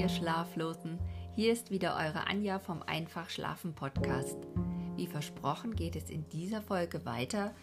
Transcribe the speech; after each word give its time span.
ihr 0.00 0.08
Schlaflosen. 0.08 0.98
Hier 1.36 1.52
ist 1.52 1.70
wieder 1.70 1.94
eure 1.94 2.26
Anja 2.26 2.58
vom 2.58 2.82
Einfach 2.82 3.28
Schlafen 3.28 3.74
Podcast. 3.74 4.38
Wie 4.96 5.06
versprochen 5.06 5.76
geht 5.76 5.94
es 5.94 6.08
in 6.08 6.26
dieser 6.30 6.62
Folge 6.62 7.04
weiter 7.04 7.54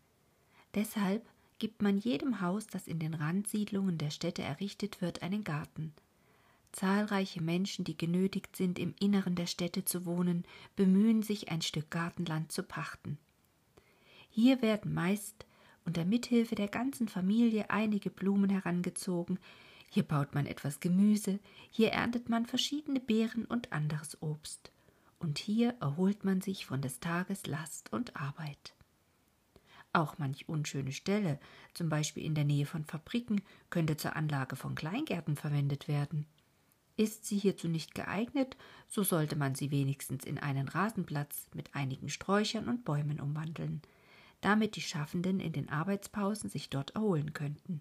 Deshalb 0.74 1.24
gibt 1.60 1.82
man 1.82 1.98
jedem 1.98 2.41
Haus, 2.41 2.66
das 2.66 2.88
in 2.88 2.98
den 2.98 3.14
Randsiedlungen 3.14 3.96
der 3.96 4.10
Städte 4.10 4.42
errichtet 4.42 5.00
wird, 5.00 5.22
einen 5.22 5.44
Garten– 5.44 5.94
Zahlreiche 6.75 7.41
Menschen, 7.41 7.84
die 7.84 7.97
genötigt 7.97 8.56
sind, 8.56 8.80
im 8.80 8.94
Inneren 8.98 9.36
der 9.36 9.47
Städte 9.47 9.84
zu 9.84 10.05
wohnen, 10.06 10.44
bemühen 10.75 11.22
sich, 11.22 11.50
ein 11.50 11.62
Stück 11.62 11.89
Gartenland 11.91 12.50
zu 12.50 12.64
pachten. 12.64 13.16
Hier 14.28 14.61
werden 14.61 14.92
meist 14.92 15.47
unter 15.84 16.05
Mithilfe 16.05 16.56
der 16.56 16.66
ganzen 16.66 17.08
Familie 17.08 17.70
einige 17.70 18.11
Blumen 18.11 18.50
herangezogen, 18.50 19.39
hier 19.89 20.03
baut 20.03 20.34
man 20.34 20.47
etwas 20.47 20.81
Gemüse, 20.81 21.39
hier 21.70 21.92
erntet 21.92 22.28
man 22.28 22.47
verschiedene 22.47 22.98
Beeren 22.98 23.44
und 23.44 23.72
anderes 23.72 24.20
Obst, 24.20 24.72
und 25.20 25.38
hier 25.38 25.77
erholt 25.81 26.25
man 26.25 26.41
sich 26.41 26.66
von 26.66 26.83
des 26.83 26.98
Tages 26.98 27.47
Last 27.47 27.92
und 27.92 28.16
Arbeit. 28.16 28.75
Auch 29.92 30.19
manch 30.19 30.48
unschöne 30.48 30.91
Stelle, 30.91 31.38
zum 31.72 31.88
Beispiel 31.88 32.25
in 32.25 32.34
der 32.34 32.44
Nähe 32.44 32.66
von 32.66 32.84
Fabriken, 32.84 33.42
könnte 33.70 33.97
zur 33.97 34.16
Anlage 34.16 34.56
von 34.56 34.75
Kleingärten 34.75 35.37
verwendet 35.37 35.87
werden. 35.87 36.27
Ist 36.97 37.27
sie 37.27 37.38
hierzu 37.38 37.69
nicht 37.69 37.94
geeignet, 37.94 38.56
so 38.87 39.03
sollte 39.03 39.34
man 39.37 39.55
sie 39.55 39.71
wenigstens 39.71 40.25
in 40.25 40.38
einen 40.38 40.69
Rasenplatz 40.69 41.49
mit 41.53 41.75
einigen 41.75 42.09
Sträuchern 42.09 42.69
und 42.69 42.84
Bäumen 42.84 43.21
umwandeln, 43.21 43.82
damit 44.41 44.77
die 44.77 44.81
Schaffenden 44.81 45.41
in 45.41 45.53
den 45.53 45.69
Arbeitspausen 45.69 46.50
sich 46.50 46.71
dort 46.71 46.91
erholen 46.91 47.33
könnten. 47.33 47.81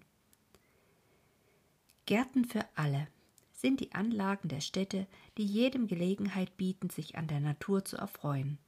Gärten 2.06 2.44
für 2.44 2.64
alle 2.74 3.06
sind 3.52 3.80
die 3.80 3.92
Anlagen 3.92 4.48
der 4.48 4.60
Städte, 4.60 5.06
die 5.38 5.46
jedem 5.46 5.86
Gelegenheit 5.86 6.56
bieten, 6.56 6.90
sich 6.90 7.16
an 7.16 7.28
der 7.28 7.40
Natur 7.40 7.84
zu 7.84 7.96
erfreuen. 7.96 8.58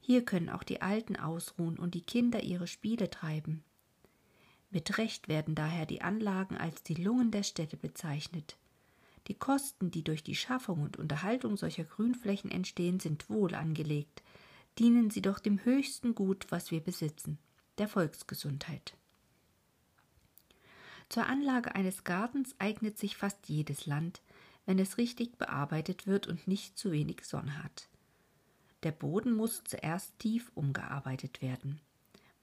Hier 0.00 0.24
können 0.24 0.48
auch 0.48 0.62
die 0.62 0.80
Alten 0.80 1.16
ausruhen 1.16 1.78
und 1.78 1.94
die 1.94 2.00
Kinder 2.00 2.42
ihre 2.42 2.66
Spiele 2.66 3.10
treiben. 3.10 3.62
Mit 4.70 4.98
Recht 4.98 5.28
werden 5.28 5.54
daher 5.54 5.84
die 5.84 6.00
Anlagen 6.00 6.56
als 6.56 6.82
die 6.82 6.94
Lungen 6.94 7.30
der 7.30 7.42
Städte 7.42 7.76
bezeichnet. 7.76 8.56
Die 9.30 9.38
Kosten, 9.38 9.92
die 9.92 10.02
durch 10.02 10.24
die 10.24 10.34
Schaffung 10.34 10.82
und 10.82 10.96
Unterhaltung 10.96 11.56
solcher 11.56 11.84
Grünflächen 11.84 12.50
entstehen, 12.50 12.98
sind 12.98 13.30
wohl 13.30 13.54
angelegt, 13.54 14.24
dienen 14.80 15.08
sie 15.08 15.22
doch 15.22 15.38
dem 15.38 15.64
höchsten 15.64 16.16
Gut, 16.16 16.48
was 16.50 16.72
wir 16.72 16.80
besitzen, 16.80 17.38
der 17.78 17.86
Volksgesundheit. 17.86 18.96
Zur 21.08 21.26
Anlage 21.26 21.76
eines 21.76 22.02
Gartens 22.02 22.56
eignet 22.58 22.98
sich 22.98 23.16
fast 23.16 23.48
jedes 23.48 23.86
Land, 23.86 24.20
wenn 24.66 24.80
es 24.80 24.98
richtig 24.98 25.38
bearbeitet 25.38 26.08
wird 26.08 26.26
und 26.26 26.48
nicht 26.48 26.76
zu 26.76 26.90
wenig 26.90 27.24
Sonne 27.24 27.62
hat. 27.62 27.88
Der 28.82 28.90
Boden 28.90 29.32
muss 29.32 29.62
zuerst 29.62 30.18
tief 30.18 30.50
umgearbeitet 30.56 31.40
werden. 31.40 31.80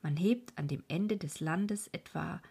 Man 0.02 0.16
hebt 0.16 0.58
an 0.58 0.70
dem 0.70 0.86
Ende 0.88 1.18
des 1.18 1.42
Landes 1.42 1.90
etwa 1.90 2.42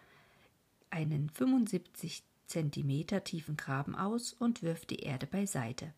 einen 0.91 1.31
75 1.31 2.21
Zentimeter 2.47 3.23
tiefen 3.23 3.57
Graben 3.57 3.95
aus 3.95 4.33
und 4.33 4.63
wirft 4.63 4.89
die 4.89 5.01
Erde 5.01 5.27
beiseite. 5.27 5.93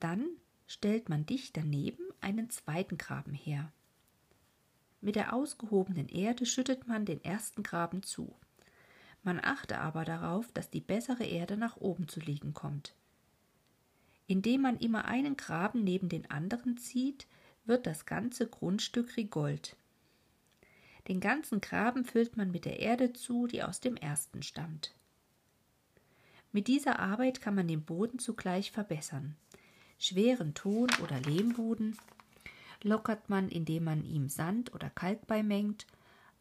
Dann 0.00 0.26
stellt 0.66 1.08
man 1.08 1.26
dicht 1.26 1.56
daneben 1.56 2.02
einen 2.20 2.50
zweiten 2.50 2.98
Graben 2.98 3.34
her. 3.34 3.72
Mit 5.00 5.16
der 5.16 5.34
ausgehobenen 5.34 6.08
Erde 6.08 6.46
schüttet 6.46 6.88
man 6.88 7.04
den 7.04 7.22
ersten 7.22 7.62
Graben 7.62 8.02
zu. 8.02 8.34
Man 9.22 9.38
achte 9.42 9.78
aber 9.78 10.04
darauf, 10.04 10.50
dass 10.52 10.70
die 10.70 10.80
bessere 10.80 11.24
Erde 11.24 11.56
nach 11.56 11.76
oben 11.76 12.08
zu 12.08 12.20
liegen 12.20 12.54
kommt. 12.54 12.94
Indem 14.26 14.62
man 14.62 14.78
immer 14.78 15.04
einen 15.04 15.36
Graben 15.36 15.84
neben 15.84 16.08
den 16.08 16.30
anderen 16.30 16.78
zieht, 16.78 17.26
wird 17.66 17.86
das 17.86 18.06
ganze 18.06 18.46
Grundstück 18.46 19.16
rigold. 19.16 19.76
Den 21.08 21.20
ganzen 21.20 21.60
Graben 21.60 22.04
füllt 22.04 22.36
man 22.36 22.50
mit 22.50 22.64
der 22.64 22.80
Erde 22.80 23.12
zu, 23.12 23.46
die 23.46 23.62
aus 23.62 23.80
dem 23.80 23.96
ersten 23.96 24.42
stammt. 24.42 24.94
Mit 26.54 26.68
dieser 26.68 27.00
Arbeit 27.00 27.40
kann 27.40 27.56
man 27.56 27.66
den 27.66 27.82
Boden 27.82 28.20
zugleich 28.20 28.70
verbessern. 28.70 29.34
Schweren 29.98 30.54
Ton- 30.54 30.92
oder 31.02 31.18
Lehmboden 31.18 31.98
lockert 32.80 33.28
man, 33.28 33.48
indem 33.48 33.82
man 33.82 34.04
ihm 34.04 34.28
Sand 34.28 34.72
oder 34.72 34.88
Kalk 34.88 35.26
beimengt. 35.26 35.84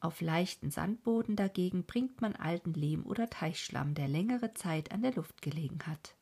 Auf 0.01 0.22
leichten 0.22 0.69
Sandboden 0.69 1.35
dagegen 1.35 1.84
bringt 1.84 2.22
man 2.22 2.35
alten 2.35 2.74
Lehm 2.74 3.07
oder 3.07 3.28
Teichschlamm, 3.28 3.96
der 3.96 4.07
längere 4.07 4.53
Zeit 4.53 4.91
an 4.91 5.01
der 5.01 5.16
Luft 5.16 5.41
gelegen 5.41 5.79
hat. 5.88 6.13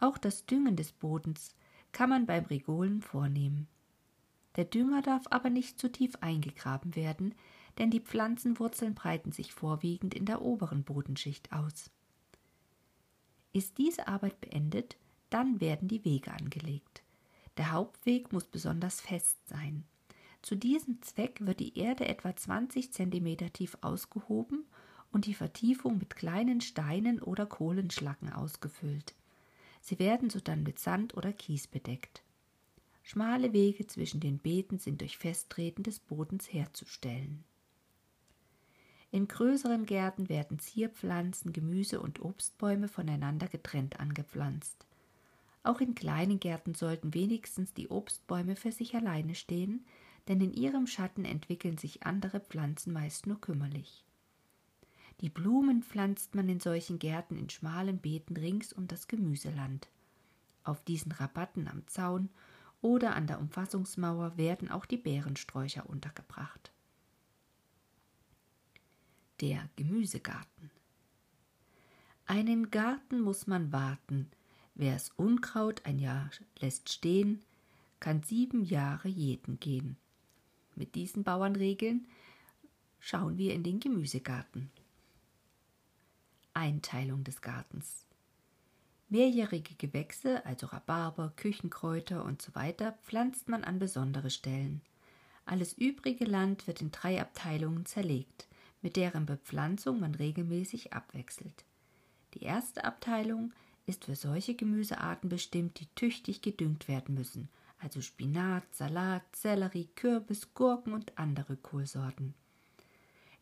Auch 0.00 0.18
das 0.18 0.46
Düngen 0.46 0.74
des 0.74 0.90
Bodens 0.90 1.54
kann 1.92 2.10
man 2.10 2.26
beim 2.26 2.46
Rigolen 2.46 3.02
vornehmen. 3.02 3.68
Der 4.56 4.64
Dünger 4.64 5.02
darf 5.02 5.26
aber 5.30 5.48
nicht 5.48 5.78
zu 5.78 5.92
tief 5.92 6.16
eingegraben 6.22 6.96
werden, 6.96 7.36
denn 7.78 7.92
die 7.92 8.00
Pflanzenwurzeln 8.00 8.96
breiten 8.96 9.30
sich 9.30 9.52
vorwiegend 9.52 10.12
in 10.12 10.24
der 10.24 10.42
oberen 10.42 10.82
Bodenschicht 10.82 11.52
aus. 11.52 11.92
Ist 13.52 13.78
diese 13.78 14.06
Arbeit 14.06 14.40
beendet, 14.40 14.96
dann 15.28 15.60
werden 15.60 15.88
die 15.88 16.04
Wege 16.04 16.32
angelegt. 16.32 17.02
Der 17.56 17.72
Hauptweg 17.72 18.32
muss 18.32 18.44
besonders 18.44 19.00
fest 19.00 19.36
sein. 19.48 19.84
Zu 20.42 20.56
diesem 20.56 21.02
Zweck 21.02 21.38
wird 21.40 21.60
die 21.60 21.78
Erde 21.78 22.06
etwa 22.06 22.34
20 22.34 22.92
cm 22.92 23.52
tief 23.52 23.76
ausgehoben 23.80 24.64
und 25.12 25.26
die 25.26 25.34
Vertiefung 25.34 25.98
mit 25.98 26.16
kleinen 26.16 26.60
Steinen 26.60 27.20
oder 27.20 27.46
Kohlenschlacken 27.46 28.32
ausgefüllt. 28.32 29.14
Sie 29.80 29.98
werden 29.98 30.30
sodann 30.30 30.62
mit 30.62 30.78
Sand 30.78 31.16
oder 31.16 31.32
Kies 31.32 31.66
bedeckt. 31.66 32.22
Schmale 33.02 33.52
Wege 33.52 33.86
zwischen 33.86 34.20
den 34.20 34.38
Beeten 34.38 34.78
sind 34.78 35.00
durch 35.00 35.18
Festtreten 35.18 35.82
des 35.82 35.98
Bodens 35.98 36.52
herzustellen. 36.52 37.44
In 39.12 39.26
größeren 39.26 39.86
Gärten 39.86 40.28
werden 40.28 40.60
Zierpflanzen, 40.60 41.52
Gemüse 41.52 42.00
und 42.00 42.20
Obstbäume 42.22 42.86
voneinander 42.86 43.48
getrennt 43.48 43.98
angepflanzt. 43.98 44.86
Auch 45.62 45.80
in 45.80 45.94
kleinen 45.94 46.38
Gärten 46.38 46.74
sollten 46.74 47.12
wenigstens 47.12 47.74
die 47.74 47.88
Obstbäume 47.88 48.56
für 48.56 48.72
sich 48.72 48.94
alleine 48.94 49.34
stehen, 49.34 49.84
denn 50.28 50.40
in 50.40 50.52
ihrem 50.54 50.86
Schatten 50.86 51.24
entwickeln 51.24 51.76
sich 51.76 52.04
andere 52.04 52.40
Pflanzen 52.40 52.92
meist 52.92 53.26
nur 53.26 53.40
kümmerlich. 53.40 54.04
Die 55.20 55.28
Blumen 55.28 55.82
pflanzt 55.82 56.34
man 56.34 56.48
in 56.48 56.60
solchen 56.60 56.98
Gärten 56.98 57.36
in 57.36 57.50
schmalen 57.50 57.98
Beeten 57.98 58.36
rings 58.36 58.72
um 58.72 58.86
das 58.86 59.08
Gemüseland. 59.08 59.88
Auf 60.62 60.82
diesen 60.84 61.12
Rabatten 61.12 61.68
am 61.68 61.86
Zaun 61.88 62.30
oder 62.80 63.16
an 63.16 63.26
der 63.26 63.40
Umfassungsmauer 63.40 64.36
werden 64.36 64.70
auch 64.70 64.86
die 64.86 64.96
Beerensträucher 64.96 65.90
untergebracht. 65.90 66.72
Der 69.40 69.70
Gemüsegarten. 69.76 70.70
Einen 72.26 72.70
Garten 72.70 73.22
muss 73.22 73.46
man 73.46 73.72
warten. 73.72 74.30
Wer 74.74 74.94
es 74.94 75.12
Unkraut 75.16 75.86
ein 75.86 75.98
Jahr 75.98 76.30
lässt 76.58 76.90
stehen, 76.90 77.42
kann 78.00 78.22
sieben 78.22 78.64
Jahre 78.64 79.08
jeden 79.08 79.58
gehen. 79.58 79.96
Mit 80.76 80.94
diesen 80.94 81.24
Bauernregeln 81.24 82.06
schauen 82.98 83.38
wir 83.38 83.54
in 83.54 83.62
den 83.62 83.80
Gemüsegarten. 83.80 84.70
Einteilung 86.52 87.24
des 87.24 87.40
Gartens. 87.40 88.04
Mehrjährige 89.08 89.74
Gewächse, 89.74 90.44
also 90.44 90.66
Rhabarber, 90.66 91.32
Küchenkräuter 91.36 92.26
usw., 92.26 92.74
so 92.78 92.92
pflanzt 93.04 93.48
man 93.48 93.64
an 93.64 93.78
besondere 93.78 94.28
Stellen. 94.28 94.82
Alles 95.46 95.72
übrige 95.72 96.26
Land 96.26 96.66
wird 96.66 96.82
in 96.82 96.92
drei 96.92 97.22
Abteilungen 97.22 97.86
zerlegt, 97.86 98.49
mit 98.82 98.96
deren 98.96 99.26
Bepflanzung 99.26 100.00
man 100.00 100.14
regelmäßig 100.14 100.92
abwechselt. 100.92 101.64
Die 102.34 102.42
erste 102.42 102.84
Abteilung 102.84 103.52
ist 103.86 104.04
für 104.04 104.14
solche 104.14 104.54
Gemüsearten 104.54 105.28
bestimmt, 105.28 105.80
die 105.80 105.86
tüchtig 105.94 106.42
gedüngt 106.42 106.88
werden 106.88 107.14
müssen, 107.14 107.48
also 107.78 108.00
Spinat, 108.00 108.64
Salat, 108.74 109.24
Sellerie, 109.34 109.88
Kürbis, 109.96 110.54
Gurken 110.54 110.92
und 110.92 111.18
andere 111.18 111.56
Kohlsorten. 111.56 112.34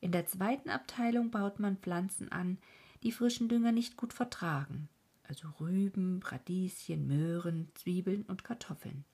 In 0.00 0.12
der 0.12 0.26
zweiten 0.26 0.70
Abteilung 0.70 1.30
baut 1.30 1.58
man 1.58 1.76
Pflanzen 1.76 2.30
an, 2.30 2.58
die 3.02 3.12
frischen 3.12 3.48
Dünger 3.48 3.72
nicht 3.72 3.96
gut 3.96 4.12
vertragen, 4.12 4.88
also 5.24 5.48
Rüben, 5.60 6.20
Radieschen, 6.22 7.06
Möhren, 7.06 7.68
Zwiebeln 7.74 8.22
und 8.22 8.44
Kartoffeln. 8.44 9.04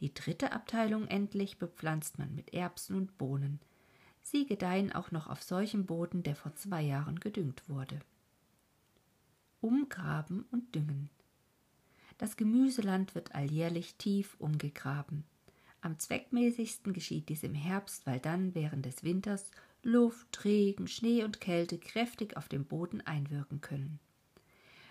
Die 0.00 0.12
dritte 0.12 0.52
Abteilung 0.52 1.08
endlich 1.08 1.58
bepflanzt 1.58 2.18
man 2.18 2.34
mit 2.34 2.52
Erbsen 2.52 2.96
und 2.96 3.16
Bohnen. 3.16 3.60
Sie 4.28 4.44
gedeihen 4.44 4.90
auch 4.90 5.12
noch 5.12 5.28
auf 5.28 5.40
solchem 5.40 5.86
Boden, 5.86 6.24
der 6.24 6.34
vor 6.34 6.52
zwei 6.56 6.82
Jahren 6.82 7.20
gedüngt 7.20 7.68
wurde. 7.68 8.00
Umgraben 9.60 10.44
und 10.50 10.74
Düngen. 10.74 11.10
Das 12.18 12.36
Gemüseland 12.36 13.14
wird 13.14 13.36
alljährlich 13.36 13.94
tief 13.94 14.34
umgegraben. 14.40 15.22
Am 15.80 16.00
zweckmäßigsten 16.00 16.92
geschieht 16.92 17.28
dies 17.28 17.44
im 17.44 17.54
Herbst, 17.54 18.04
weil 18.04 18.18
dann 18.18 18.52
während 18.56 18.84
des 18.84 19.04
Winters 19.04 19.52
Luft, 19.84 20.44
Regen, 20.44 20.88
Schnee 20.88 21.22
und 21.22 21.40
Kälte 21.40 21.78
kräftig 21.78 22.36
auf 22.36 22.48
den 22.48 22.64
Boden 22.64 23.02
einwirken 23.02 23.60
können. 23.60 24.00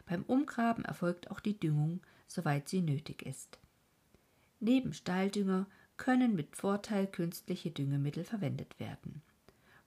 Beim 0.06 0.24
Umgraben 0.24 0.86
erfolgt 0.86 1.30
auch 1.30 1.42
die 1.42 1.60
Düngung, 1.60 2.00
soweit 2.30 2.70
sie 2.70 2.82
nötig 2.82 3.24
ist. 3.24 3.60
Neben 4.62 4.94
Stalldünger 4.94 5.68
können 5.98 6.36
mit 6.36 6.56
Vorteil 6.56 7.08
künstliche 7.08 7.72
Düngemittel 7.72 8.24
verwendet 8.24 8.80
werden. 8.80 9.22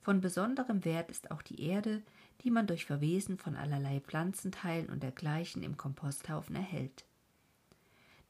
Von 0.08 0.22
besonderem 0.22 0.86
Wert 0.86 1.10
ist 1.10 1.30
auch 1.30 1.42
die 1.42 1.60
Erde, 1.60 2.02
die 2.40 2.50
man 2.50 2.66
durch 2.66 2.86
Verwesen 2.86 3.36
von 3.36 3.56
allerlei 3.56 4.00
Pflanzenteilen 4.00 4.88
und 4.88 5.02
dergleichen 5.02 5.62
im 5.62 5.76
Komposthaufen 5.76 6.56
erhält. 6.56 7.04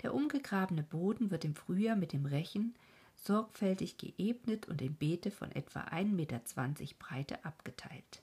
Der 0.02 0.12
umgegrabene 0.12 0.82
Boden 0.82 1.30
wird 1.30 1.44
im 1.44 1.54
Frühjahr 1.54 1.94
mit 1.94 2.12
dem 2.12 2.26
Rechen 2.26 2.75
sorgfältig 3.14 3.96
geebnet 3.96 4.66
und 4.66 4.82
in 4.82 4.96
Beete 4.96 5.30
von 5.30 5.52
etwa 5.52 5.82
1,20 5.82 6.14
Meter 6.14 6.40
Breite 6.98 7.44
abgeteilt. 7.44 8.22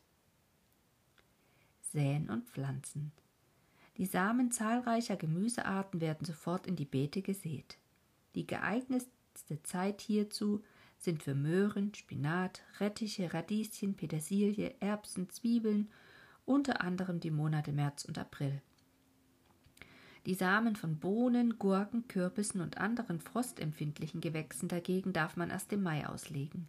Säen 1.79 2.29
und 2.29 2.49
Pflanzen. 2.49 3.13
Die 3.95 4.05
Samen 4.05 4.51
zahlreicher 4.51 5.15
Gemüsearten 5.15 6.01
werden 6.01 6.25
sofort 6.25 6.67
in 6.67 6.75
die 6.75 6.83
Beete 6.83 7.21
gesät. 7.21 7.77
Die 8.35 8.45
geeignetste 8.45 9.63
Zeit 9.63 10.01
hierzu 10.01 10.61
sind 10.97 11.23
für 11.23 11.35
Möhren, 11.35 11.93
Spinat, 11.93 12.63
Rettiche, 12.79 13.33
Radieschen, 13.33 13.95
Petersilie, 13.95 14.75
Erbsen, 14.79 15.29
Zwiebeln, 15.29 15.89
unter 16.45 16.81
anderem 16.81 17.19
die 17.19 17.31
Monate 17.31 17.71
März 17.71 18.05
und 18.05 18.17
April. 18.17 18.61
Die 20.25 20.33
Samen 20.33 20.75
von 20.75 20.97
Bohnen, 20.97 21.59
Gurken, 21.59 22.07
Kürbissen 22.07 22.61
und 22.61 22.77
anderen 22.79 23.19
frostempfindlichen 23.19 24.21
Gewächsen 24.21 24.67
dagegen 24.67 25.13
darf 25.13 25.37
man 25.37 25.51
erst 25.51 25.71
im 25.71 25.83
Mai 25.83 26.07
auslegen. 26.07 26.67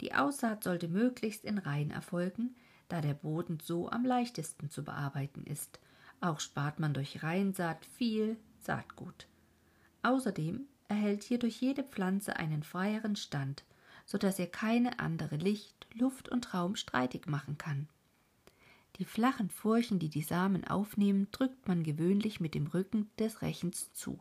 Die 0.00 0.14
Aussaat 0.14 0.64
sollte 0.64 0.88
möglichst 0.88 1.44
in 1.44 1.58
Reihen 1.58 1.90
erfolgen, 1.90 2.54
da 2.88 3.00
der 3.00 3.14
Boden 3.14 3.58
so 3.62 3.88
am 3.88 4.04
leichtesten 4.04 4.68
zu 4.68 4.84
bearbeiten 4.84 5.44
ist 5.44 5.78
auch 6.24 6.40
spart 6.40 6.80
man 6.80 6.94
durch 6.94 7.22
Reihensaat 7.22 7.84
viel 7.84 8.38
Saatgut. 8.60 9.26
Außerdem 10.02 10.66
erhält 10.88 11.22
hierdurch 11.24 11.60
jede 11.60 11.82
Pflanze 11.82 12.36
einen 12.36 12.62
freieren 12.62 13.16
Stand, 13.16 13.64
so 14.06 14.18
dass 14.18 14.38
er 14.38 14.46
keine 14.46 14.98
andere 14.98 15.36
Licht, 15.36 15.86
Luft 15.94 16.28
und 16.28 16.54
Raum 16.54 16.76
streitig 16.76 17.26
machen 17.26 17.58
kann. 17.58 17.88
Die 18.98 19.04
flachen 19.04 19.50
Furchen, 19.50 19.98
die 19.98 20.08
die 20.08 20.22
Samen 20.22 20.64
aufnehmen, 20.66 21.28
drückt 21.32 21.66
man 21.66 21.82
gewöhnlich 21.82 22.40
mit 22.40 22.54
dem 22.54 22.66
Rücken 22.66 23.10
des 23.18 23.42
Rechens 23.42 23.92
zu. 23.92 24.20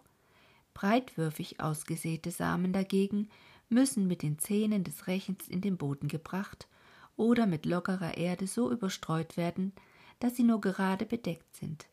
Breitwürfig 0.74 1.60
ausgesäte 1.60 2.32
Samen 2.32 2.74
dagegen 2.74 3.30
müssen 3.70 4.08
mit 4.08 4.24
den 4.24 4.40
Zähnen 4.40 4.84
des 4.84 5.08
Rechens 5.08 5.48
in 5.48 5.62
den 5.62 5.78
Boden 5.78 6.08
gebracht 6.08 6.68
oder 7.16 7.46
mit 7.46 7.66
lockerer 7.66 8.18
Erde 8.18 8.48
so 8.48 8.72
überstreut 8.72 9.38
werden, 9.38 9.74
dass 10.20 10.36
sie 10.36 10.44
nur 10.44 10.62
gerade 10.62 11.06
bedeckt 11.06 11.56
sind. 11.56 11.86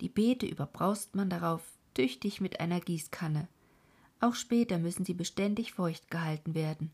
Die 0.00 0.08
Beete 0.08 0.46
überbraust 0.46 1.14
man 1.14 1.30
darauf 1.30 1.62
tüchtig 1.94 2.40
mit 2.40 2.60
einer 2.60 2.80
Gießkanne. 2.80 3.48
Auch 4.20 4.34
später 4.34 4.78
müssen 4.78 5.04
sie 5.04 5.14
beständig 5.14 5.72
feucht 5.72 6.10
gehalten 6.10 6.54
werden. 6.54 6.90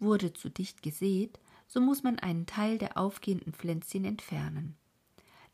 Wurde 0.00 0.32
zu 0.32 0.48
dicht 0.48 0.82
gesät, 0.82 1.38
so 1.66 1.80
muss 1.80 2.02
man 2.02 2.18
einen 2.18 2.46
Teil 2.46 2.78
der 2.78 2.96
aufgehenden 2.96 3.52
Pflänzchen 3.52 4.04
entfernen. 4.04 4.76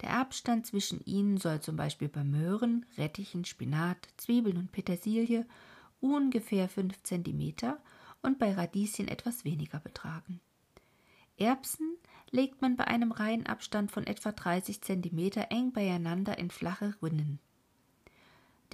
Der 0.00 0.10
Abstand 0.18 0.66
zwischen 0.66 1.04
ihnen 1.04 1.36
soll 1.36 1.60
zum 1.60 1.76
Beispiel 1.76 2.08
bei 2.08 2.24
Möhren, 2.24 2.84
Rettichen, 2.96 3.44
Spinat, 3.44 4.08
Zwiebeln 4.16 4.56
und 4.56 4.72
Petersilie 4.72 5.46
ungefähr 6.00 6.68
fünf 6.68 7.02
Zentimeter 7.02 7.78
und 8.22 8.38
bei 8.38 8.52
Radieschen 8.52 9.08
etwas 9.08 9.44
weniger 9.44 9.80
betragen. 9.80 10.40
Erbsen 11.36 11.96
legt 12.30 12.62
man 12.62 12.76
bei 12.76 12.86
einem 12.86 13.12
Reihenabstand 13.12 13.90
von 13.90 14.06
etwa 14.06 14.32
30 14.32 14.80
cm 14.82 15.18
eng 15.50 15.72
beieinander 15.72 16.38
in 16.38 16.50
flache 16.50 16.94
Rinnen. 17.02 17.38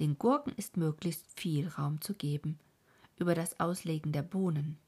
Den 0.01 0.17
Gurken 0.17 0.51
ist 0.57 0.77
möglichst 0.77 1.39
viel 1.39 1.67
Raum 1.67 2.01
zu 2.01 2.15
geben, 2.15 2.57
über 3.19 3.35
das 3.35 3.59
Auslegen 3.59 4.11
der 4.11 4.23
Bohnen. 4.23 4.79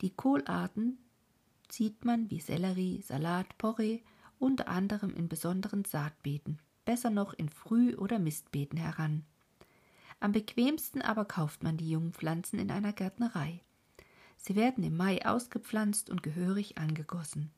Die 0.00 0.10
Kohlarten 0.10 0.98
zieht 1.68 2.04
man 2.04 2.28
wie 2.32 2.40
Sellerie, 2.40 3.00
Salat, 3.00 3.56
Porree 3.58 4.00
unter 4.40 4.66
anderem 4.66 5.14
in 5.14 5.28
besonderen 5.28 5.84
Saatbeeten, 5.84 6.58
besser 6.84 7.10
noch 7.10 7.32
in 7.32 7.48
Früh- 7.48 7.94
oder 7.94 8.18
Mistbeeten 8.18 8.76
heran. 8.76 9.24
Am 10.18 10.32
bequemsten 10.32 11.00
aber 11.00 11.24
kauft 11.24 11.62
man 11.62 11.76
die 11.76 11.90
jungen 11.90 12.12
Pflanzen 12.12 12.58
in 12.58 12.72
einer 12.72 12.92
Gärtnerei. 12.92 13.60
Sie 14.36 14.56
werden 14.56 14.82
im 14.82 14.96
Mai 14.96 15.24
ausgepflanzt 15.24 16.10
und 16.10 16.24
gehörig 16.24 16.76
angegossen. 16.76 17.52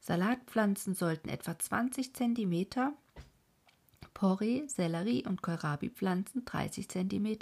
Salatpflanzen 0.00 0.94
sollten 0.94 1.28
etwa 1.28 1.58
20 1.58 2.14
cm, 2.14 2.94
Porree, 4.14 4.66
Sellerie 4.68 5.26
und 5.26 5.42
Kohlrabi-Pflanzen 5.42 6.44
30 6.44 6.88
cm, 6.88 7.38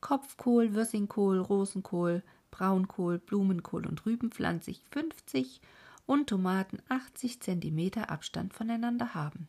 Kopfkohl, 0.00 0.74
Würsingkohl, 0.74 1.38
Rosenkohl, 1.38 2.22
Braunkohl, 2.50 3.18
Blumenkohl 3.18 3.86
und 3.86 4.06
Rübenpflanzig 4.06 4.82
50 4.90 5.60
und 6.06 6.28
Tomaten 6.28 6.78
80 6.88 7.40
cm 7.40 8.04
Abstand 8.04 8.54
voneinander 8.54 9.14
haben. 9.14 9.48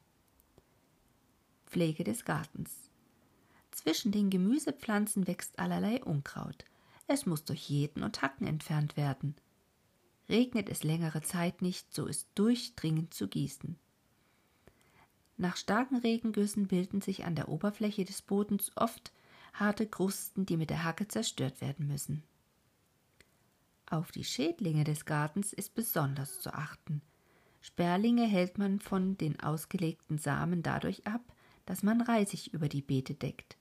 Pflege 1.66 2.04
des 2.04 2.26
Gartens. 2.26 2.90
Zwischen 3.72 4.12
den 4.12 4.30
Gemüsepflanzen 4.30 5.28
wächst 5.28 5.58
allerlei 5.58 6.04
Unkraut. 6.04 6.66
Es 7.08 7.26
muss 7.26 7.44
durch 7.44 7.70
jeden 7.70 8.04
und 8.04 8.22
Hacken 8.22 8.48
entfernt 8.48 8.96
werden. 8.96 9.36
Regnet 10.30 10.70
es 10.70 10.84
längere 10.84 11.22
Zeit 11.22 11.62
nicht, 11.62 11.94
so 11.94 12.06
ist 12.06 12.28
durchdringend 12.36 13.14
zu 13.14 13.28
gießen. 13.28 13.78
Nach 15.38 15.58
starken 15.58 15.98
Regengüssen 15.98 16.68
bilden 16.68 17.02
sich 17.02 17.26
an 17.26 17.36
der 17.36 17.50
Oberfläche 17.50 18.06
des 18.06 18.22
Bodens 18.22 18.72
oft 18.76 19.12
harte 19.54 19.88
Krusten, 19.88 20.46
die 20.46 20.58
mit 20.58 20.70
der 20.70 20.84
Hacke 20.84 21.08
zerstört 21.08 21.62
werden 21.62 21.88
müssen. 21.88 22.24
Auf 23.86 24.12
die 24.12 24.24
Schädlinge 24.24 24.84
des 24.84 25.06
Gartens 25.06 25.54
ist 25.54 25.76
besonders 25.76 26.40
zu 26.40 26.54
achten. 26.54 27.02
Sperlinge 27.62 28.26
hält 28.26 28.58
man 28.58 28.80
von 28.80 29.18
den 29.18 29.40
ausgelegten 29.40 30.18
Samen 30.18 30.64
dadurch 30.64 31.06
ab, 31.08 31.22
dass 31.66 31.84
man 31.84 32.02
Reisig 32.02 32.54
über 32.54 32.68
die 32.68 32.82
Beete 32.82 33.14
deckt. 33.14 33.56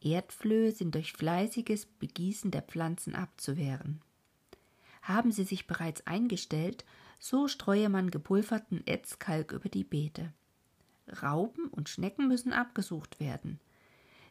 Erdflöhe 0.00 0.72
sind 0.72 0.94
durch 0.94 1.12
fleißiges 1.12 1.86
Begießen 1.86 2.50
der 2.50 2.62
Pflanzen 2.62 3.14
abzuwehren. 3.14 4.00
Haben 5.02 5.32
sie 5.32 5.44
sich 5.44 5.66
bereits 5.66 6.06
eingestellt, 6.06 6.84
so 7.18 7.48
streue 7.48 7.88
man 7.88 8.10
gepulverten 8.10 8.86
Ätzkalk 8.86 9.52
über 9.52 9.68
die 9.68 9.84
Beete. 9.84 10.32
Raupen 11.22 11.68
und 11.68 11.88
Schnecken 11.88 12.28
müssen 12.28 12.52
abgesucht 12.52 13.20
werden. 13.20 13.60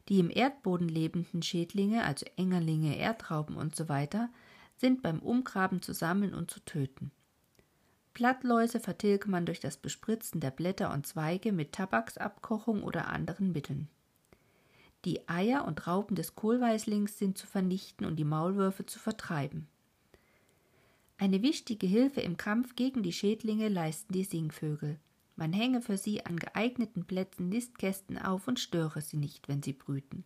Die 0.09 0.19
im 0.19 0.29
Erdboden 0.29 0.87
lebenden 0.87 1.41
Schädlinge, 1.41 2.03
also 2.03 2.25
Engerlinge, 2.35 2.97
Erdrauben 2.97 3.57
usw., 3.57 4.07
so 4.11 4.27
sind 4.77 5.03
beim 5.03 5.19
Umgraben 5.19 5.81
zu 5.81 5.93
sammeln 5.93 6.33
und 6.33 6.49
zu 6.49 6.59
töten. 6.61 7.11
Blattläuse 8.13 8.79
vertilgt 8.79 9.27
man 9.27 9.45
durch 9.45 9.59
das 9.59 9.77
Bespritzen 9.77 10.41
der 10.41 10.51
Blätter 10.51 10.91
und 10.91 11.05
Zweige 11.05 11.51
mit 11.51 11.71
Tabaksabkochung 11.71 12.83
oder 12.83 13.07
anderen 13.07 13.51
Mitteln. 13.51 13.87
Die 15.05 15.27
Eier 15.29 15.65
und 15.65 15.87
Raupen 15.87 16.15
des 16.15 16.35
Kohlweißlings 16.35 17.17
sind 17.17 17.37
zu 17.37 17.47
vernichten 17.47 18.05
und 18.05 18.17
die 18.17 18.25
Maulwürfe 18.25 18.85
zu 18.85 18.99
vertreiben. 18.99 19.67
Eine 21.17 21.41
wichtige 21.41 21.87
Hilfe 21.87 22.21
im 22.21 22.37
Kampf 22.37 22.75
gegen 22.75 23.03
die 23.03 23.13
Schädlinge 23.13 23.69
leisten 23.69 24.11
die 24.13 24.23
Singvögel. 24.23 24.99
Man 25.41 25.53
hänge 25.53 25.81
für 25.81 25.97
sie 25.97 26.23
an 26.23 26.37
geeigneten 26.37 27.03
Plätzen 27.03 27.49
Nistkästen 27.49 28.19
auf 28.19 28.47
und 28.47 28.59
störe 28.59 29.01
sie 29.01 29.17
nicht, 29.17 29.47
wenn 29.47 29.63
sie 29.63 29.73
brüten. 29.73 30.23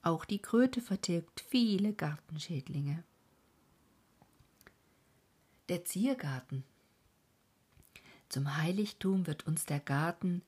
Auch 0.00 0.24
die 0.24 0.38
Kröte 0.38 0.80
vertilgt 0.80 1.42
viele 1.42 1.92
Gartenschädlinge. 1.92 3.04
Der 5.68 5.84
Ziergarten 5.84 6.64
zum 8.30 8.56
Heiligtum 8.56 9.26
wird 9.26 9.46
uns 9.46 9.66
der 9.66 9.80
Garten, 9.80 10.40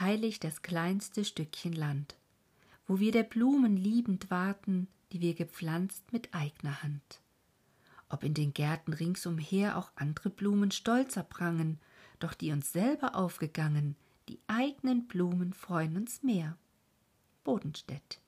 heilig 0.00 0.40
das 0.40 0.62
kleinste 0.62 1.26
Stückchen 1.26 1.74
Land, 1.74 2.16
wo 2.86 3.00
wir 3.00 3.12
der 3.12 3.22
Blumen 3.22 3.76
liebend 3.76 4.30
warten, 4.30 4.88
die 5.12 5.20
wir 5.20 5.34
gepflanzt 5.34 6.10
mit 6.10 6.32
eigner 6.32 6.82
Hand. 6.82 7.20
Ob 8.08 8.24
in 8.24 8.32
den 8.32 8.54
Gärten 8.54 8.94
ringsumher 8.94 9.76
auch 9.76 9.92
andere 9.94 10.30
Blumen 10.30 10.70
stolzer 10.70 11.22
prangen, 11.22 11.78
doch 12.18 12.34
die 12.34 12.52
uns 12.52 12.72
selber 12.72 13.14
aufgegangen, 13.14 13.96
die 14.28 14.40
eignen 14.46 15.06
Blumen 15.06 15.52
freuen 15.52 15.96
uns 15.96 16.22
mehr. 16.22 16.56
Bodenstedt. 17.44 18.20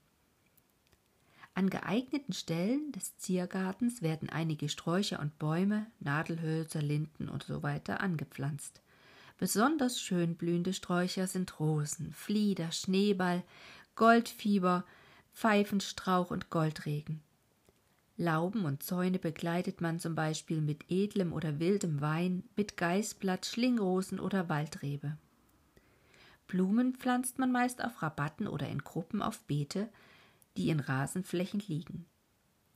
An 1.54 1.68
geeigneten 1.68 2.32
Stellen 2.32 2.92
des 2.92 3.16
Ziergartens 3.18 4.00
werden 4.00 4.30
einige 4.30 4.68
Sträucher 4.68 5.20
und 5.20 5.38
Bäume, 5.38 5.86
Nadelhölzer, 5.98 6.80
Linden 6.80 7.28
und 7.28 7.42
so 7.42 7.62
angepflanzt. 8.00 8.80
Besonders 9.36 10.00
schön 10.00 10.36
blühende 10.36 10.72
Sträucher 10.72 11.26
sind 11.26 11.58
Rosen, 11.58 12.12
Flieder, 12.12 12.72
Schneeball, 12.72 13.42
Goldfieber, 13.94 14.84
Pfeifenstrauch 15.34 16.30
und 16.30 16.50
Goldregen. 16.50 17.22
Lauben 18.20 18.66
und 18.66 18.82
Zäune 18.82 19.18
begleitet 19.18 19.80
man 19.80 19.98
zum 19.98 20.14
Beispiel 20.14 20.60
mit 20.60 20.84
edlem 20.90 21.32
oder 21.32 21.58
wildem 21.58 22.02
Wein, 22.02 22.44
mit 22.54 22.76
Geißblatt, 22.76 23.46
Schlingrosen 23.46 24.20
oder 24.20 24.50
Waldrebe. 24.50 25.16
Blumen 26.46 26.94
pflanzt 26.94 27.38
man 27.38 27.50
meist 27.50 27.82
auf 27.82 28.02
Rabatten 28.02 28.46
oder 28.46 28.68
in 28.68 28.84
Gruppen 28.84 29.22
auf 29.22 29.40
Beete, 29.44 29.88
die 30.58 30.68
in 30.68 30.80
Rasenflächen 30.80 31.60
liegen. 31.66 32.04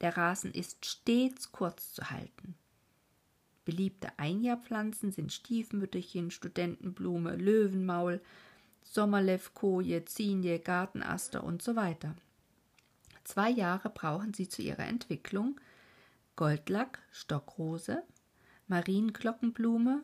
Der 0.01 0.17
Rasen 0.17 0.51
ist 0.51 0.87
stets 0.87 1.53
kurz 1.53 1.93
zu 1.93 2.09
halten. 2.09 2.55
Beliebte 3.67 4.19
Einjahrpflanzen 4.19 5.13
sind 5.13 5.31
Stiefmütterchen, 5.31 6.31
Studentenblume, 6.31 7.37
Löwenmaul, 7.37 8.23
Sommerlevkoje, 8.83 10.07
Zinie, 10.07 10.59
Gartenaster 10.59 11.45
und 11.45 11.61
so 11.61 11.77
weiter. 11.77 12.15
Zwei 13.25 13.51
Jahre 13.51 13.91
brauchen 13.91 14.35
sie 14.35 14.49
zu 14.49 14.63
ihrer 14.63 14.87
Entwicklung. 14.87 15.61
Goldlack, 16.37 17.01
Stockrose, 17.11 18.03
Marienglockenblume 18.69 20.03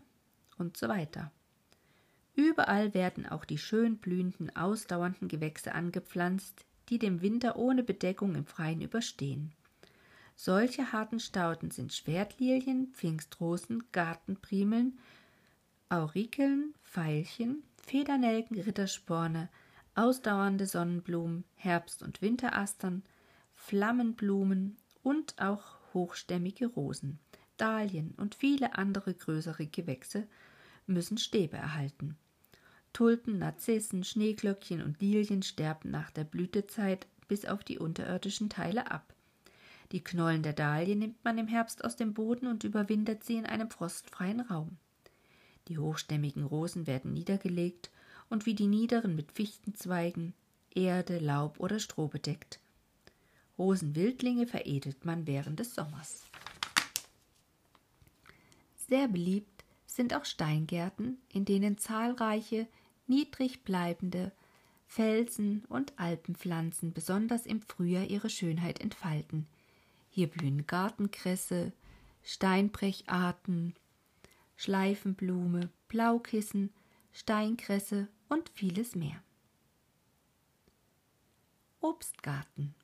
und 0.59 0.77
so 0.77 0.89
weiter. 0.89 1.31
Überall 2.35 2.95
werden 2.95 3.27
auch 3.27 3.45
die 3.45 3.59
schön 3.59 3.99
blühenden, 3.99 4.55
ausdauernden 4.57 5.29
Gewächse 5.29 5.75
angepflanzt, 5.75 6.65
die 6.89 6.99
den 6.99 7.21
Winter 7.23 7.57
ohne 7.57 7.83
Bedeckung 7.83 8.35
im 8.35 8.47
Freien 8.47 8.81
überstehen. 8.81 9.53
Solche 10.37 10.93
harten 10.93 11.21
Stauden 11.21 11.71
sind 11.71 11.93
Schwertlilien, 11.93 12.93
Pfingstrosen, 12.95 13.85
Gartenprimeln, 13.93 14.99
Aurikeln, 15.91 16.75
Veilchen, 16.83 17.63
Federnelken, 17.85 18.59
Rittersporne, 18.59 19.51
ausdauernde 19.95 20.67
Sonnenblumen, 20.67 21.45
Herbst- 21.57 22.03
und 22.03 22.23
Winterastern, 22.23 23.03
Flammenblumen 23.61 24.77
und 25.03 25.41
auch 25.41 25.79
hochstämmige 25.95 26.67
Rosen, 26.67 27.21
Dahlien 27.57 28.15
und 28.17 28.35
viele 28.35 28.77
andere 28.77 29.15
größere 29.15 29.67
Gewächse 29.67 30.27
müssen 30.87 31.19
Stäbe 31.19 31.57
erhalten. 31.57 32.17
Tulpen, 32.93 33.39
Narzissen, 33.39 34.03
Schneeglöckchen 34.03 34.83
und 34.83 35.01
Lilien 35.01 35.43
sterben 35.43 35.91
nach 35.91 36.11
der 36.11 36.25
Blütezeit 36.25 37.07
bis 37.29 37.45
auf 37.45 37.63
die 37.63 37.79
unterirdischen 37.79 38.49
Teile 38.49 38.91
ab. 38.91 39.15
Die 39.93 40.03
Knollen 40.03 40.43
der 40.43 40.55
Dahlie 40.55 40.97
nimmt 40.97 41.23
man 41.23 41.39
im 41.39 41.47
Herbst 41.47 41.85
aus 41.85 41.97
dem 41.97 42.15
Boden 42.15 42.47
und 42.47 42.65
überwintert 42.65 43.23
sie 43.23 43.37
in 43.37 43.47
einem 43.47 43.71
frostfreien 43.71 44.41
Raum. 44.41 44.79
Die 45.69 45.79
hochstämmigen 45.79 46.45
Rosen 46.45 46.87
werden 46.87 47.13
niedergelegt 47.13 47.91
und 48.31 48.47
wie 48.47 48.55
die 48.55 48.67
niederen 48.67 49.15
mit 49.15 49.31
Fichtenzweigen, 49.33 50.33
Erde, 50.75 51.19
Laub 51.19 51.61
oder 51.61 51.79
Stroh 51.79 52.09
bedeckt. 52.09 52.60
Rosenwildlinge 53.61 54.49
veredelt 54.49 55.05
man 55.05 55.29
während 55.29 55.61
des 55.61 55.77
Sommers. 55.77 56.25
Sehr 58.89 59.07
beliebt 59.07 59.65
sind 59.87 60.15
auch 60.15 60.25
Steingärten, 60.25 61.19
in 61.33 61.45
denen 61.45 61.79
zahlreiche 61.79 62.67
niedrig 63.07 63.63
bleibende 63.63 64.33
Felsen 64.89 65.65
und 65.69 65.97
Alpenpflanzen 66.01 66.93
besonders 66.93 67.47
im 67.47 67.63
Frühjahr 67.63 68.07
ihre 68.07 68.31
Schönheit 68.31 68.81
entfalten– 68.81 69.47
hier 70.11 70.27
blühen 70.27 70.67
Gartenkresse, 70.67 71.73
Steinbrecharten, 72.23 73.75
Schleifenblume, 74.57 75.71
Blaukissen, 75.89 76.75
Steinkresse 77.13 78.09
und 78.29 78.51
vieles 78.51 78.97
mehr. 78.97 79.23
Obstgarten. 81.81 82.75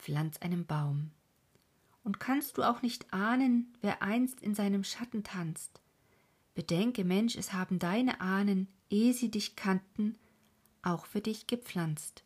Pflanz 0.00 0.38
einen 0.38 0.66
Baum. 0.66 1.10
Und 2.02 2.18
kannst 2.18 2.58
du 2.58 2.62
auch 2.62 2.82
nicht 2.82 3.12
ahnen, 3.12 3.72
wer 3.80 4.02
einst 4.02 4.40
in 4.40 4.54
seinem 4.54 4.84
Schatten 4.84 5.22
tanzt? 5.22 5.80
Bedenke, 6.54 7.04
Mensch, 7.04 7.36
es 7.36 7.52
haben 7.52 7.78
deine 7.78 8.20
Ahnen, 8.20 8.68
ehe 8.88 9.12
sie 9.12 9.30
dich 9.30 9.56
kannten, 9.56 10.18
auch 10.82 11.06
für 11.06 11.20
dich 11.20 11.46
gepflanzt. 11.46 12.24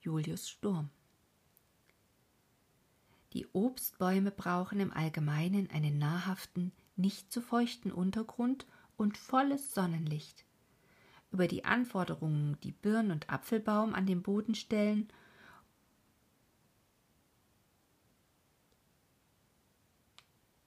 Julius 0.00 0.48
Sturm 0.48 0.90
die 3.32 3.46
Obstbäume 3.52 4.32
brauchen 4.32 4.80
im 4.80 4.92
Allgemeinen 4.92 5.70
einen 5.70 5.98
nahrhaften, 5.98 6.72
nicht 6.96 7.32
zu 7.32 7.40
feuchten 7.40 7.92
Untergrund 7.92 8.66
und 8.96 9.16
volles 9.16 9.72
Sonnenlicht. 9.72 10.44
Über 11.30 11.46
die 11.46 11.64
Anforderungen, 11.64 12.58
die 12.64 12.72
Birn- 12.72 13.12
und 13.12 13.30
Apfelbaum 13.30 13.94
an 13.94 14.06
den 14.06 14.22
Boden 14.22 14.56
stellen, 14.56 15.08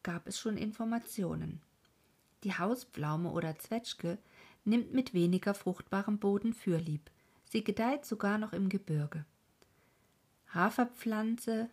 gab 0.04 0.28
es 0.28 0.40
schon 0.40 0.58
Informationen. 0.58 1.62
Die 2.44 2.54
Hauspflaume 2.54 3.32
oder 3.32 3.58
Zwetschge 3.58 4.18
nimmt 4.66 4.94
mit 4.94 5.14
weniger 5.14 5.54
fruchtbarem 5.54 6.20
Boden 6.20 6.54
Fürlieb. 6.54 7.10
Sie 7.46 7.64
gedeiht 7.64 8.06
sogar 8.06 8.38
noch 8.38 8.54
im 8.54 8.70
Gebirge. 8.70 9.26
Haferpflanze, 10.54 11.70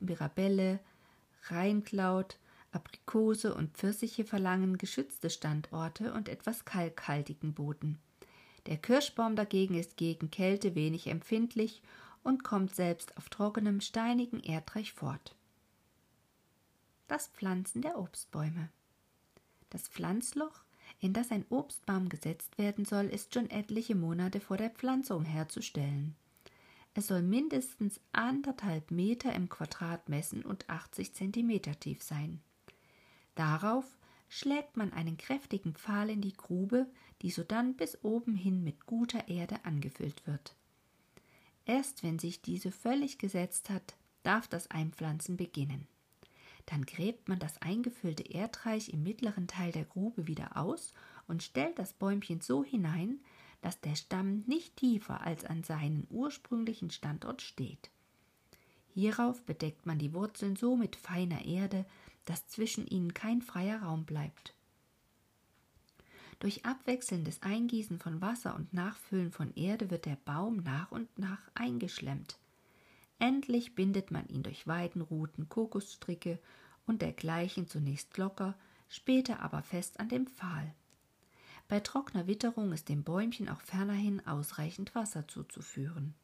Mirabelle, 0.00 0.80
Rheinkraut, 1.44 2.38
Aprikose 2.70 3.54
und 3.54 3.76
Pfirsiche 3.76 4.24
verlangen 4.24 4.78
geschützte 4.78 5.30
Standorte 5.30 6.12
und 6.12 6.28
etwas 6.28 6.64
kalkhaltigen 6.64 7.54
Boden. 7.54 7.98
Der 8.66 8.76
Kirschbaum 8.76 9.34
dagegen 9.34 9.74
ist 9.74 9.96
gegen 9.96 10.30
Kälte 10.30 10.74
wenig 10.74 11.06
empfindlich 11.06 11.82
und 12.22 12.44
kommt 12.44 12.74
selbst 12.74 13.16
auf 13.16 13.30
trockenem, 13.30 13.80
steinigen 13.80 14.40
Erdreich 14.40 14.92
fort. 14.92 15.34
Das 17.08 17.28
Pflanzen 17.28 17.80
der 17.80 17.98
Obstbäume. 17.98 18.68
Das 19.70 19.88
Pflanzloch, 19.88 20.62
in 21.00 21.14
das 21.14 21.30
ein 21.30 21.46
Obstbaum 21.48 22.10
gesetzt 22.10 22.58
werden 22.58 22.84
soll, 22.84 23.06
ist 23.06 23.32
schon 23.32 23.48
etliche 23.48 23.94
Monate 23.94 24.40
vor 24.40 24.58
der 24.58 24.68
Pflanzung 24.68 25.24
herzustellen. 25.24 26.16
Es 26.92 27.06
soll 27.06 27.22
mindestens 27.22 27.98
anderthalb 28.12 28.90
Meter 28.90 29.32
im 29.32 29.48
Quadrat 29.48 30.10
messen 30.10 30.44
und 30.44 30.68
80 30.68 31.14
Zentimeter 31.14 31.80
tief 31.80 32.02
sein. 32.02 32.42
Darauf 33.36 33.86
schlägt 34.28 34.76
man 34.76 34.92
einen 34.92 35.16
kräftigen 35.16 35.74
Pfahl 35.74 36.10
in 36.10 36.20
die 36.20 36.36
Grube, 36.36 36.86
die 37.22 37.30
sodann 37.30 37.74
bis 37.74 38.04
oben 38.04 38.34
hin 38.34 38.62
mit 38.62 38.84
guter 38.84 39.28
Erde 39.28 39.64
angefüllt 39.64 40.26
wird. 40.26 40.54
Erst 41.64 42.02
wenn 42.02 42.18
sich 42.18 42.42
diese 42.42 42.70
völlig 42.70 43.16
gesetzt 43.16 43.70
hat, 43.70 43.96
darf 44.24 44.46
das 44.46 44.70
Einpflanzen 44.70 45.38
beginnen. 45.38 45.88
Dann 46.68 46.84
gräbt 46.84 47.30
man 47.30 47.38
das 47.38 47.62
eingefüllte 47.62 48.24
Erdreich 48.24 48.90
im 48.90 49.02
mittleren 49.02 49.46
Teil 49.48 49.72
der 49.72 49.86
Grube 49.86 50.26
wieder 50.26 50.58
aus 50.58 50.92
und 51.26 51.42
stellt 51.42 51.78
das 51.78 51.94
Bäumchen 51.94 52.42
so 52.42 52.62
hinein, 52.62 53.20
dass 53.62 53.80
der 53.80 53.94
Stamm 53.94 54.44
nicht 54.46 54.76
tiefer 54.76 55.22
als 55.22 55.46
an 55.46 55.64
seinen 55.64 56.06
ursprünglichen 56.10 56.90
Standort 56.90 57.40
steht. 57.40 57.90
Hierauf 58.92 59.42
bedeckt 59.46 59.86
man 59.86 59.98
die 59.98 60.12
Wurzeln 60.12 60.56
so 60.56 60.76
mit 60.76 60.94
feiner 60.94 61.46
Erde, 61.46 61.86
dass 62.26 62.46
zwischen 62.48 62.86
ihnen 62.86 63.14
kein 63.14 63.40
freier 63.40 63.82
Raum 63.82 64.04
bleibt. 64.04 64.54
Durch 66.38 66.66
abwechselndes 66.66 67.40
Eingießen 67.40 67.98
von 67.98 68.20
Wasser 68.20 68.54
und 68.54 68.74
Nachfüllen 68.74 69.32
von 69.32 69.54
Erde 69.54 69.90
wird 69.90 70.04
der 70.04 70.16
Baum 70.16 70.58
nach 70.58 70.92
und 70.92 71.18
nach 71.18 71.40
eingeschlemmt. 71.54 72.38
Endlich 73.18 73.74
bindet 73.74 74.10
man 74.10 74.28
ihn 74.28 74.42
durch 74.42 74.66
Weidenruten, 74.66 75.48
Kokosstricke 75.48 76.38
und 76.86 77.02
dergleichen 77.02 77.66
zunächst 77.66 78.16
locker, 78.16 78.54
später 78.88 79.40
aber 79.40 79.62
fest 79.62 80.00
an 80.00 80.08
dem 80.08 80.26
Pfahl. 80.26 80.74
Bei 81.68 81.80
trockener 81.80 82.26
Witterung 82.26 82.72
ist 82.72 82.88
dem 82.88 83.02
Bäumchen 83.02 83.48
auch 83.48 83.60
fernerhin 83.60 84.26
ausreichend 84.26 84.94
Wasser 84.94 85.28
zuzuführen. 85.28 86.14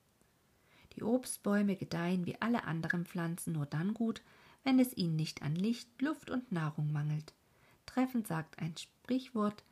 Die 0.94 1.02
Obstbäume 1.02 1.76
gedeihen 1.76 2.24
wie 2.24 2.40
alle 2.40 2.64
anderen 2.64 3.04
Pflanzen 3.04 3.52
nur 3.52 3.66
dann 3.66 3.92
gut, 3.92 4.22
wenn 4.62 4.78
es 4.78 4.96
ihnen 4.96 5.16
nicht 5.16 5.42
an 5.42 5.54
Licht, 5.54 6.00
Luft 6.00 6.30
und 6.30 6.52
Nahrung 6.52 6.92
mangelt. 6.92 7.34
Treffend 7.84 8.26
sagt 8.26 8.58
ein 8.58 8.76
Sprichwort 8.76 9.64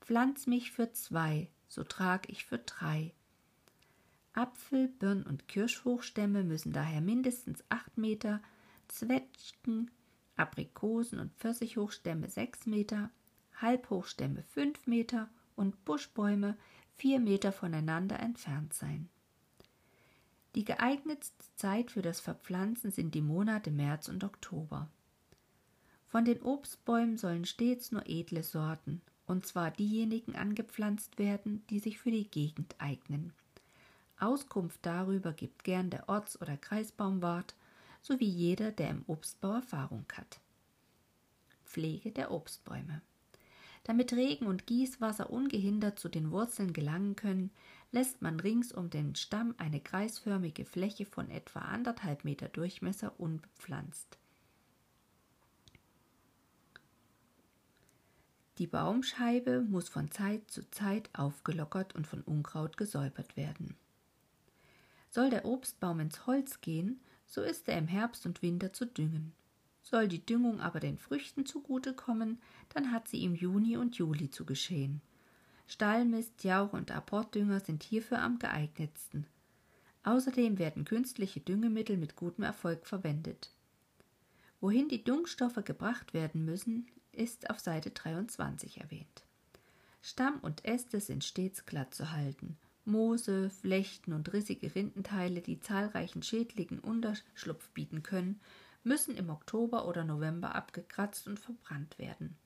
Pflanz 0.00 0.46
mich 0.46 0.70
für 0.70 0.92
zwei, 0.92 1.48
so 1.68 1.84
trag 1.84 2.28
ich 2.28 2.44
für 2.44 2.58
drei. 2.58 3.12
Apfel-, 4.32 4.88
Birn- 4.88 5.24
und 5.24 5.48
Kirschhochstämme 5.48 6.44
müssen 6.44 6.72
daher 6.72 7.00
mindestens 7.00 7.64
acht 7.68 7.98
Meter, 7.98 8.40
Zwetschgen, 8.88 9.90
Aprikosen- 10.36 11.18
und 11.18 11.32
Pfirsichhochstämme 11.34 12.28
sechs 12.28 12.66
Meter, 12.66 13.10
Halbhochstämme 13.56 14.42
fünf 14.44 14.86
Meter 14.86 15.28
und 15.56 15.84
Buschbäume 15.84 16.56
vier 16.96 17.20
Meter 17.20 17.52
voneinander 17.52 18.20
entfernt 18.20 18.72
sein. 18.72 19.08
Die 20.54 20.64
geeignetste 20.64 21.44
Zeit 21.56 21.90
für 21.90 22.02
das 22.02 22.20
Verpflanzen 22.20 22.90
sind 22.90 23.14
die 23.14 23.22
Monate 23.22 23.70
März 23.70 24.08
und 24.08 24.24
Oktober. 24.24 24.88
Von 26.08 26.24
den 26.24 26.42
Obstbäumen 26.42 27.18
sollen 27.18 27.44
stets 27.44 27.92
nur 27.92 28.08
edle 28.08 28.42
Sorten, 28.42 29.00
und 29.26 29.46
zwar 29.46 29.70
diejenigen 29.70 30.34
angepflanzt 30.34 31.18
werden, 31.18 31.64
die 31.70 31.78
sich 31.78 31.98
für 31.98 32.10
die 32.10 32.28
Gegend 32.28 32.74
eignen. 32.78 33.32
Auskunft 34.22 34.80
darüber 34.82 35.32
gibt 35.32 35.64
gern 35.64 35.90
der 35.90 36.08
Orts- 36.08 36.40
oder 36.40 36.56
Kreisbaumwart 36.56 37.54
sowie 38.02 38.28
jeder, 38.28 38.72
der 38.72 38.90
im 38.90 39.04
Obstbau 39.06 39.54
Erfahrung 39.54 40.06
hat. 40.14 40.40
Pflege 41.64 42.10
der 42.10 42.30
Obstbäume. 42.30 43.02
Damit 43.84 44.12
Regen 44.12 44.46
und 44.46 44.66
Gießwasser 44.66 45.30
ungehindert 45.30 45.98
zu 45.98 46.08
den 46.08 46.30
Wurzeln 46.30 46.72
gelangen 46.72 47.16
können, 47.16 47.50
lässt 47.92 48.22
man 48.22 48.38
rings 48.38 48.72
um 48.72 48.90
den 48.90 49.16
Stamm 49.16 49.54
eine 49.58 49.80
kreisförmige 49.80 50.64
Fläche 50.64 51.06
von 51.06 51.30
etwa 51.30 51.60
anderthalb 51.60 52.24
Meter 52.24 52.48
Durchmesser 52.48 53.18
unbepflanzt. 53.18 54.18
Die 58.58 58.66
Baumscheibe 58.66 59.62
muss 59.62 59.88
von 59.88 60.10
Zeit 60.10 60.50
zu 60.50 60.70
Zeit 60.70 61.08
aufgelockert 61.14 61.94
und 61.94 62.06
von 62.06 62.20
Unkraut 62.20 62.76
gesäubert 62.76 63.36
werden. 63.36 63.74
Soll 65.10 65.30
der 65.30 65.44
Obstbaum 65.44 66.00
ins 66.00 66.26
Holz 66.26 66.60
gehen, 66.60 67.00
so 67.26 67.42
ist 67.42 67.68
er 67.68 67.78
im 67.78 67.88
Herbst 67.88 68.26
und 68.26 68.42
Winter 68.42 68.72
zu 68.72 68.86
düngen. 68.86 69.32
Soll 69.82 70.08
die 70.08 70.24
Düngung 70.24 70.60
aber 70.60 70.80
den 70.80 70.98
Früchten 70.98 71.46
zugute 71.46 71.94
kommen, 71.94 72.40
dann 72.70 72.92
hat 72.92 73.08
sie 73.08 73.24
im 73.24 73.34
Juni 73.34 73.76
und 73.76 73.96
Juli 73.96 74.30
zu 74.30 74.44
geschehen. 74.44 75.00
Stallmist, 75.66 76.44
Jauch 76.44 76.72
und 76.72 76.90
Apportdünger 76.90 77.60
sind 77.60 77.82
hierfür 77.82 78.20
am 78.20 78.38
geeignetsten. 78.38 79.26
Außerdem 80.02 80.58
werden 80.58 80.84
künstliche 80.84 81.40
Düngemittel 81.40 81.96
mit 81.96 82.16
gutem 82.16 82.44
Erfolg 82.44 82.86
verwendet. 82.86 83.50
Wohin 84.60 84.88
die 84.88 85.04
Düngstoffe 85.04 85.62
gebracht 85.64 86.14
werden 86.14 86.44
müssen, 86.44 86.86
ist 87.12 87.50
auf 87.50 87.60
Seite 87.60 87.90
23 87.90 88.80
erwähnt. 88.80 89.24
Stamm 90.02 90.38
und 90.40 90.64
Äste 90.64 91.00
sind 91.00 91.24
stets 91.24 91.66
glatt 91.66 91.94
zu 91.94 92.12
halten. 92.12 92.56
Moose, 92.90 93.50
Flechten 93.50 94.12
und 94.12 94.32
rissige 94.32 94.74
Rindenteile, 94.74 95.40
die 95.40 95.60
zahlreichen 95.60 96.22
Schädlingen 96.22 96.80
Unterschlupf 96.80 97.68
bieten 97.70 98.02
können, 98.02 98.40
müssen 98.82 99.16
im 99.16 99.30
Oktober 99.30 99.86
oder 99.86 100.04
November 100.04 100.54
abgekratzt 100.54 101.26
und 101.26 101.38
verbrannt 101.38 101.98
werden. 101.98 102.36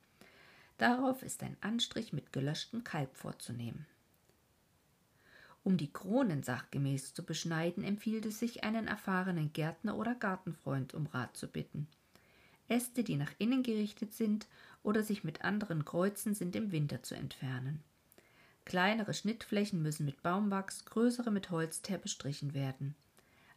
Darauf 0.77 1.23
ist 1.23 1.41
ein 1.43 1.57
Anstrich 1.61 2.13
mit 2.13 2.33
gelöschtem 2.33 2.83
Kalk 2.83 3.15
vorzunehmen. 3.15 3.85
Um 5.63 5.77
die 5.77 5.91
Kronen 5.91 6.43
sachgemäß 6.43 7.13
zu 7.13 7.23
beschneiden, 7.23 7.83
empfiehlt 7.83 8.25
es 8.25 8.37
sich, 8.39 8.63
einen 8.63 8.87
erfahrenen 8.87 9.51
Gärtner 9.51 9.97
oder 9.97 10.13
Gartenfreund 10.13 10.93
um 10.93 11.07
Rat 11.07 11.35
zu 11.35 11.47
bitten. 11.47 11.87
Äste, 12.67 13.03
die 13.03 13.15
nach 13.15 13.31
innen 13.39 13.63
gerichtet 13.63 14.13
sind 14.13 14.47
oder 14.83 15.01
sich 15.01 15.23
mit 15.23 15.43
anderen 15.43 15.85
kreuzen, 15.85 16.35
sind 16.35 16.55
im 16.55 16.71
Winter 16.71 17.01
zu 17.01 17.15
entfernen. 17.15 17.83
Kleinere 18.65 19.13
Schnittflächen 19.13 19.81
müssen 19.81 20.05
mit 20.05 20.23
Baumwachs, 20.23 20.85
größere 20.85 21.31
mit 21.31 21.51
Holzteer 21.51 21.99
bestrichen 21.99 22.53
werden. 22.53 22.95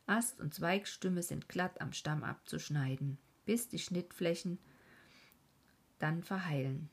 Ast- 0.06 0.40
und 0.40 0.54
Zweigstümme 0.54 1.22
sind 1.22 1.48
glatt 1.48 1.80
am 1.80 1.92
Stamm 1.92 2.22
abzuschneiden, 2.22 3.18
bis 3.46 3.68
die 3.68 3.78
Schnittflächen 3.78 4.58
dann 5.98 6.22
verheilen. 6.22 6.88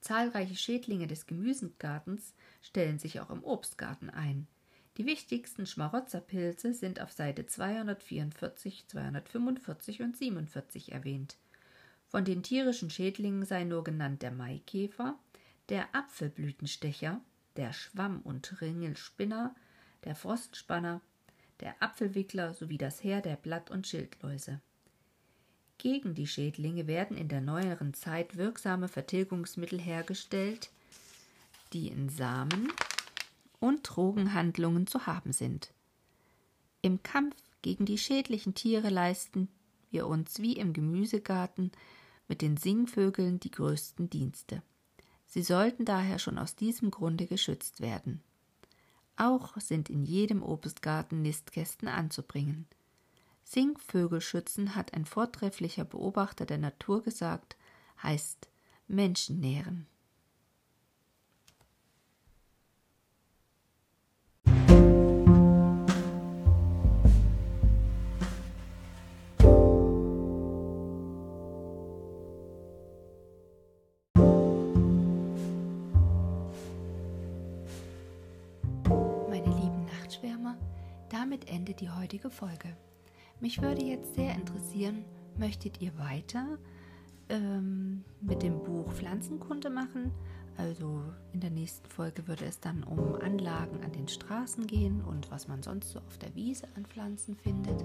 Zahlreiche 0.00 0.54
Schädlinge 0.54 1.06
des 1.06 1.26
Gemüsegartens 1.26 2.34
stellen 2.62 2.98
sich 2.98 3.20
auch 3.20 3.30
im 3.30 3.42
Obstgarten 3.42 4.08
ein. 4.08 4.46
Die 4.98 5.04
wichtigsten 5.04 5.66
Schmarotzerpilze 5.66 6.72
sind 6.72 7.00
auf 7.00 7.12
Seite 7.12 7.46
244, 7.46 8.86
245 8.86 10.02
und 10.02 10.16
47 10.16 10.92
erwähnt. 10.92 11.36
Von 12.08 12.24
den 12.24 12.42
tierischen 12.42 12.88
Schädlingen 12.88 13.44
sei 13.44 13.64
nur 13.64 13.82
genannt 13.84 14.22
der 14.22 14.30
Maikäfer, 14.30 15.18
der 15.68 15.94
Apfelblütenstecher, 15.94 17.20
der 17.56 17.72
Schwamm- 17.72 18.20
und 18.22 18.60
Ringelspinner, 18.60 19.54
der 20.04 20.14
Frostspanner, 20.14 21.00
der 21.60 21.82
Apfelwickler 21.82 22.54
sowie 22.54 22.78
das 22.78 23.02
Heer 23.02 23.20
der 23.20 23.36
Blatt- 23.36 23.70
und 23.70 23.86
Schildläuse. 23.86 24.60
Gegen 25.78 26.14
die 26.14 26.26
Schädlinge 26.26 26.86
werden 26.86 27.16
in 27.16 27.28
der 27.28 27.40
neueren 27.40 27.94
Zeit 27.94 28.36
wirksame 28.36 28.88
Vertilgungsmittel 28.88 29.80
hergestellt, 29.80 30.70
die 31.72 31.88
in 31.88 32.08
Samen, 32.08 32.72
und 33.58 33.82
Drogenhandlungen 33.82 34.86
zu 34.86 35.06
haben 35.06 35.32
sind. 35.32 35.72
Im 36.82 37.02
Kampf 37.02 37.36
gegen 37.62 37.86
die 37.86 37.98
schädlichen 37.98 38.54
Tiere 38.54 38.90
leisten 38.90 39.48
wir 39.90 40.06
uns 40.06 40.40
wie 40.40 40.52
im 40.52 40.72
Gemüsegarten 40.72 41.72
mit 42.28 42.42
den 42.42 42.56
Singvögeln 42.56 43.40
die 43.40 43.50
größten 43.50 44.10
Dienste. 44.10 44.62
Sie 45.26 45.42
sollten 45.42 45.84
daher 45.84 46.18
schon 46.18 46.38
aus 46.38 46.56
diesem 46.56 46.90
Grunde 46.90 47.26
geschützt 47.26 47.80
werden. 47.80 48.22
Auch 49.16 49.58
sind 49.58 49.90
in 49.90 50.04
jedem 50.04 50.42
Obstgarten 50.42 51.22
Nistkästen 51.22 51.88
anzubringen. 51.88 52.66
Singvögelschützen 53.44 54.74
hat 54.74 54.94
ein 54.94 55.04
vortrefflicher 55.04 55.84
Beobachter 55.84 56.46
der 56.46 56.58
Natur 56.58 57.02
gesagt, 57.02 57.56
heißt 58.02 58.48
Menschen 58.88 59.40
nähren. 59.40 59.86
Damit 81.46 81.50
endet 81.50 81.80
die 81.80 81.90
heutige 81.90 82.30
Folge. 82.30 82.76
Mich 83.40 83.60
würde 83.60 83.84
jetzt 83.84 84.14
sehr 84.14 84.34
interessieren, 84.34 85.04
möchtet 85.36 85.80
ihr 85.80 85.96
weiter 85.98 86.58
ähm, 87.28 88.04
mit 88.20 88.42
dem 88.42 88.62
Buch 88.62 88.92
Pflanzenkunde 88.92 89.70
machen? 89.70 90.12
Also 90.58 91.02
in 91.34 91.40
der 91.40 91.50
nächsten 91.50 91.86
Folge 91.90 92.26
würde 92.26 92.46
es 92.46 92.60
dann 92.60 92.82
um 92.82 93.14
Anlagen 93.16 93.84
an 93.84 93.92
den 93.92 94.08
Straßen 94.08 94.66
gehen 94.66 95.02
und 95.02 95.30
was 95.30 95.48
man 95.48 95.62
sonst 95.62 95.90
so 95.90 95.98
auf 95.98 96.16
der 96.16 96.34
Wiese 96.34 96.66
an 96.76 96.86
Pflanzen 96.86 97.36
findet. 97.36 97.84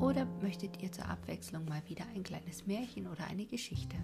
Oder 0.00 0.24
möchtet 0.40 0.80
ihr 0.80 0.92
zur 0.92 1.08
Abwechslung 1.08 1.64
mal 1.64 1.82
wieder 1.88 2.04
ein 2.14 2.22
kleines 2.22 2.68
Märchen 2.68 3.08
oder 3.08 3.24
eine 3.28 3.46
Geschichte? 3.46 3.96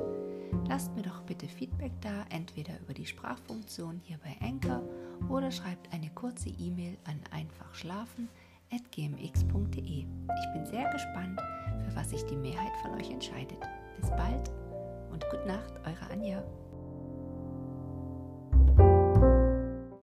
Lasst 0.68 0.92
mir 0.96 1.02
doch 1.02 1.22
bitte 1.22 1.46
Feedback 1.46 1.92
da, 2.00 2.24
entweder 2.30 2.80
über 2.80 2.94
die 2.94 3.06
Sprachfunktion 3.06 4.00
hier 4.02 4.18
bei 4.18 4.36
Anchor 4.44 4.82
oder 5.28 5.52
schreibt 5.52 5.92
eine 5.92 6.10
kurze 6.10 6.48
E-Mail 6.48 6.98
an 7.04 7.20
einfachschlafen.gmx.de. 8.70 10.04
Ich 10.04 10.52
bin 10.52 10.66
sehr 10.66 10.90
gespannt, 10.90 11.40
für 11.84 11.96
was 11.96 12.10
sich 12.10 12.24
die 12.24 12.36
Mehrheit 12.36 12.72
von 12.82 12.92
euch 12.92 13.10
entscheidet. 13.10 13.58
Bis 14.00 14.10
bald 14.10 14.50
und 15.12 15.24
gute 15.30 15.46
Nacht, 15.46 15.74
eure 15.84 16.12
Anja. 16.12 16.42